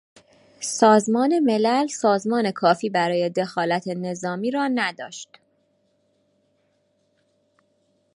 سازمان 0.59 1.39
ملل 1.39 1.87
سازمان 1.87 2.51
کافی 2.51 2.89
برای 2.89 3.29
دخالت 3.29 3.87
نظامی 3.87 4.51
را 4.51 4.67
نداشت. 4.67 5.29